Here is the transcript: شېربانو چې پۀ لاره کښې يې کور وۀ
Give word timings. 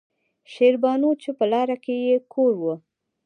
شېربانو 0.51 1.09
چې 1.21 1.29
پۀ 1.37 1.45
لاره 1.51 1.77
کښې 1.83 1.95
يې 2.07 2.17
کور 2.33 2.53
وۀ 2.61 2.75